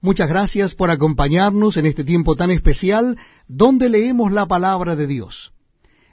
Muchas 0.00 0.28
gracias 0.28 0.76
por 0.76 0.90
acompañarnos 0.90 1.76
en 1.76 1.84
este 1.84 2.04
tiempo 2.04 2.36
tan 2.36 2.52
especial 2.52 3.18
donde 3.48 3.88
leemos 3.88 4.30
la 4.30 4.46
palabra 4.46 4.94
de 4.94 5.08
Dios. 5.08 5.52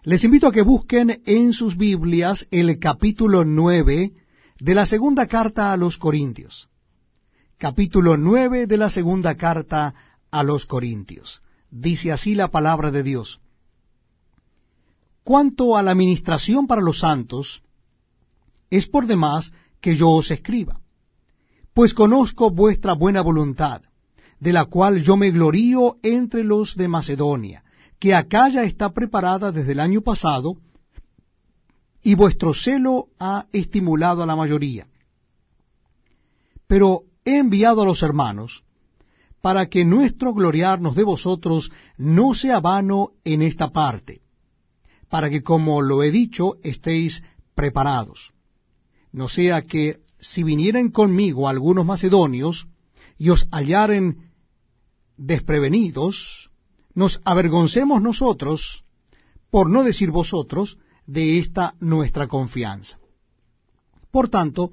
Les 0.01 0.23
invito 0.23 0.47
a 0.47 0.51
que 0.51 0.63
busquen 0.63 1.21
en 1.25 1.53
sus 1.53 1.77
Biblias 1.77 2.47
el 2.49 2.79
capítulo 2.79 3.45
9 3.45 4.11
de 4.59 4.75
la 4.75 4.87
segunda 4.87 5.27
carta 5.27 5.71
a 5.71 5.77
los 5.77 5.99
Corintios. 5.99 6.67
Capítulo 7.59 8.17
9 8.17 8.65
de 8.65 8.77
la 8.77 8.89
segunda 8.89 9.35
carta 9.35 9.93
a 10.31 10.41
los 10.41 10.65
Corintios. 10.65 11.43
Dice 11.69 12.11
así 12.11 12.33
la 12.33 12.47
palabra 12.47 12.89
de 12.89 13.03
Dios. 13.03 13.39
Cuanto 15.23 15.77
a 15.77 15.83
la 15.83 15.93
ministración 15.93 16.65
para 16.65 16.81
los 16.81 16.99
santos, 16.99 17.61
es 18.71 18.87
por 18.87 19.05
demás 19.05 19.53
que 19.79 19.95
yo 19.95 20.09
os 20.09 20.31
escriba 20.31 20.81
pues 21.75 21.93
conozco 21.93 22.51
vuestra 22.51 22.93
buena 22.93 23.19
voluntad, 23.19 23.81
de 24.39 24.53
la 24.53 24.63
cual 24.63 25.03
yo 25.03 25.17
me 25.17 25.29
glorío 25.31 25.97
entre 26.03 26.45
los 26.45 26.77
de 26.77 26.87
Macedonia, 26.87 27.65
que 27.99 28.15
acá 28.15 28.47
ya 28.47 28.63
está 28.63 28.93
preparada 28.93 29.51
desde 29.51 29.73
el 29.73 29.81
año 29.81 29.99
pasado, 29.99 30.55
y 32.01 32.15
vuestro 32.15 32.53
celo 32.53 33.09
ha 33.19 33.47
estimulado 33.51 34.23
a 34.23 34.25
la 34.25 34.37
mayoría. 34.37 34.87
Pero 36.65 37.01
he 37.25 37.39
enviado 37.39 37.81
a 37.81 37.85
los 37.85 38.01
hermanos, 38.03 38.63
para 39.41 39.65
que 39.65 39.83
nuestro 39.83 40.33
gloriarnos 40.33 40.95
de 40.95 41.03
vosotros 41.03 41.73
no 41.97 42.33
sea 42.33 42.61
vano 42.61 43.11
en 43.25 43.41
esta 43.41 43.73
parte, 43.73 44.21
para 45.09 45.29
que, 45.29 45.43
como 45.43 45.81
lo 45.81 46.03
he 46.03 46.11
dicho, 46.11 46.55
estéis 46.63 47.21
preparados. 47.53 48.31
No 49.11 49.27
sea 49.27 49.63
que 49.63 50.05
si 50.19 50.43
vinieren 50.43 50.89
conmigo 50.89 51.47
algunos 51.47 51.85
macedonios 51.85 52.67
y 53.17 53.29
os 53.29 53.47
hallaren 53.51 54.31
desprevenidos, 55.17 56.49
nos 56.93 57.21
avergoncemos 57.25 58.01
nosotros, 58.01 58.83
por 59.49 59.69
no 59.69 59.83
decir 59.83 60.11
vosotros, 60.11 60.77
de 61.05 61.39
esta 61.39 61.75
nuestra 61.79 62.27
confianza. 62.27 62.97
Por 64.11 64.29
tanto, 64.29 64.71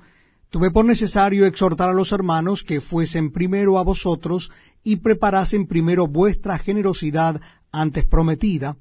tuve 0.51 0.71
por 0.71 0.85
necesario 0.85 1.47
exhortar 1.47 1.91
a 1.91 1.95
los 1.95 2.13
hermanos 2.13 2.63
que 2.63 2.81
fuesen 2.81 3.33
primero 3.33 3.79
a 3.79 3.83
vosotros 3.83 4.51
y 4.85 4.97
preparasen 4.97 5.67
primero 5.67 6.07
vuestra 6.07 6.59
generosidad 6.59 7.41
antes 7.71 8.05
prometida, 8.07 8.77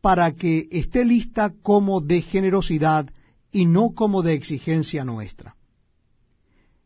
para 0.00 0.32
que 0.32 0.68
esté 0.70 1.04
lista 1.04 1.52
como 1.62 2.00
de 2.00 2.22
generosidad 2.22 3.10
y 3.52 3.66
no 3.66 3.90
como 3.94 4.22
de 4.22 4.34
exigencia 4.34 5.04
nuestra. 5.04 5.56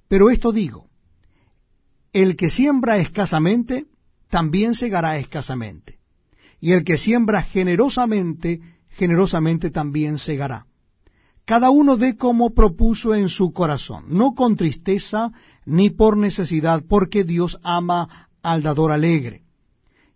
Pero 0.08 0.30
esto 0.30 0.52
digo, 0.52 0.88
el 2.12 2.36
que 2.36 2.50
siembra 2.50 2.98
escasamente, 2.98 3.86
también 4.30 4.74
segará 4.74 5.18
escasamente. 5.18 5.98
Y 6.60 6.72
el 6.72 6.84
que 6.84 6.96
siembra 6.96 7.42
generosamente, 7.42 8.60
generosamente 8.88 9.70
también 9.70 10.18
segará. 10.18 10.66
Cada 11.44 11.70
uno 11.70 11.96
dé 11.96 12.16
como 12.16 12.54
propuso 12.54 13.14
en 13.14 13.28
su 13.28 13.52
corazón, 13.52 14.06
no 14.08 14.34
con 14.34 14.56
tristeza 14.56 15.30
ni 15.64 15.90
por 15.90 16.16
necesidad, 16.16 16.82
porque 16.88 17.22
Dios 17.22 17.58
ama 17.62 18.28
al 18.42 18.62
dador 18.62 18.90
alegre. 18.90 19.42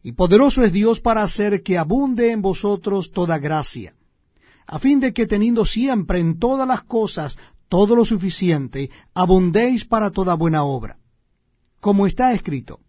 Y 0.03 0.13
poderoso 0.13 0.65
es 0.65 0.73
Dios 0.73 1.01
para 1.01 1.23
hacer 1.23 1.63
que 1.63 1.79
abunde 1.79 2.33
en 2.33 2.43
vosotros 2.43 3.13
toda 3.13 3.39
gracia, 3.39 3.95
a 4.67 4.79
fin 4.79 4.99
de 4.99 5.13
que 5.13 5.27
teniendo 5.27 5.65
siempre 5.65 6.19
en 6.21 6.39
todas 6.39 6.67
las 6.67 6.83
cosas 6.83 7.37
todo 7.71 7.95
lo 7.95 8.05
suficiente, 8.05 8.91
abundéis 9.15 9.85
para 9.87 10.11
toda 10.11 10.35
buena 10.35 10.65
obra. 10.65 10.99
Como 11.81 12.07
está 12.07 12.35
escrito, 12.35 12.81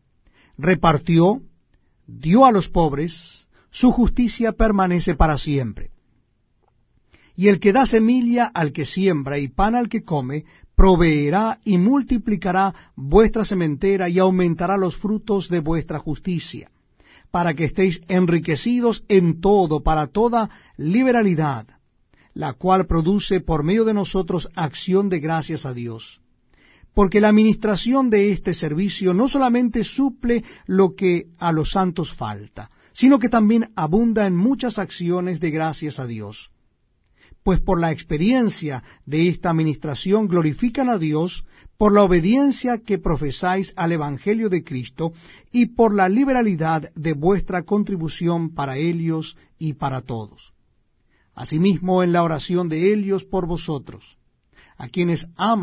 repartió, 0.57 1.41
dio 2.07 2.45
a 2.45 2.51
los 2.51 2.67
pobres, 2.67 3.47
su 3.69 3.91
justicia 3.91 4.51
permanece 4.51 5.13
para 5.15 5.37
siempre. 5.37 5.91
Y 7.35 7.47
el 7.47 7.59
que 7.59 7.71
da 7.71 7.85
semilla 7.85 8.45
al 8.47 8.73
que 8.73 8.85
siembra 8.85 9.37
y 9.37 9.47
pan 9.49 9.75
al 9.75 9.87
que 9.87 10.03
come, 10.03 10.45
proveerá 10.75 11.59
y 11.63 11.77
multiplicará 11.77 12.73
vuestra 12.95 13.45
sementera 13.45 14.09
y 14.09 14.17
aumentará 14.17 14.77
los 14.77 14.97
frutos 14.97 15.47
de 15.47 15.59
vuestra 15.59 15.99
justicia, 15.99 16.71
para 17.29 17.53
que 17.53 17.65
estéis 17.65 18.01
enriquecidos 18.07 19.03
en 19.07 19.41
todo, 19.41 19.83
para 19.83 20.07
toda 20.07 20.49
liberalidad 20.75 21.67
la 22.33 22.53
cual 22.53 22.85
produce 22.85 23.41
por 23.41 23.63
medio 23.63 23.85
de 23.85 23.93
nosotros 23.93 24.49
acción 24.55 25.09
de 25.09 25.19
gracias 25.19 25.65
a 25.65 25.73
Dios. 25.73 26.21
Porque 26.93 27.21
la 27.21 27.29
administración 27.29 28.09
de 28.09 28.31
este 28.31 28.53
servicio 28.53 29.13
no 29.13 29.27
solamente 29.27 29.83
suple 29.83 30.43
lo 30.65 30.95
que 30.95 31.27
a 31.37 31.51
los 31.51 31.71
santos 31.71 32.13
falta, 32.13 32.69
sino 32.93 33.19
que 33.19 33.29
también 33.29 33.71
abunda 33.75 34.27
en 34.27 34.35
muchas 34.35 34.77
acciones 34.77 35.39
de 35.39 35.51
gracias 35.51 35.99
a 35.99 36.07
Dios. 36.07 36.51
Pues 37.43 37.59
por 37.59 37.79
la 37.79 37.91
experiencia 37.91 38.83
de 39.05 39.29
esta 39.29 39.49
administración 39.49 40.27
glorifican 40.27 40.89
a 40.89 40.97
Dios 40.97 41.45
por 41.77 41.91
la 41.91 42.03
obediencia 42.03 42.79
que 42.79 42.99
profesáis 42.99 43.73
al 43.77 43.93
Evangelio 43.93 44.49
de 44.49 44.63
Cristo 44.63 45.13
y 45.51 45.67
por 45.67 45.95
la 45.95 46.07
liberalidad 46.07 46.91
de 46.93 47.13
vuestra 47.13 47.63
contribución 47.63 48.53
para 48.53 48.77
ellos 48.77 49.37
y 49.57 49.73
para 49.73 50.01
todos 50.01 50.53
asimismo 51.33 52.03
en 52.03 52.13
la 52.13 52.23
oración 52.23 52.69
de 52.69 52.93
ellos 52.93 53.23
por 53.23 53.45
vosotros, 53.47 54.17
a 54.77 54.89
quienes 54.89 55.27
ama 55.35 55.55